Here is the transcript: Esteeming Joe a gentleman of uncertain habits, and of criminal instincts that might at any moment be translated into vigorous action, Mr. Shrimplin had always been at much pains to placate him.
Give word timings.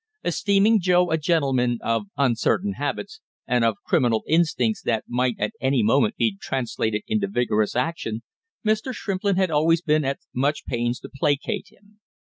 Esteeming 0.23 0.79
Joe 0.79 1.11
a 1.11 1.17
gentleman 1.19 1.77
of 1.83 2.07
uncertain 2.17 2.73
habits, 2.73 3.21
and 3.45 3.63
of 3.63 3.77
criminal 3.85 4.23
instincts 4.27 4.81
that 4.81 5.03
might 5.07 5.35
at 5.37 5.53
any 5.61 5.83
moment 5.83 6.15
be 6.15 6.35
translated 6.41 7.03
into 7.05 7.27
vigorous 7.27 7.75
action, 7.75 8.23
Mr. 8.65 8.95
Shrimplin 8.95 9.35
had 9.35 9.51
always 9.51 9.83
been 9.83 10.03
at 10.03 10.17
much 10.33 10.65
pains 10.65 10.99
to 11.01 11.09
placate 11.19 11.67
him. 11.71 11.99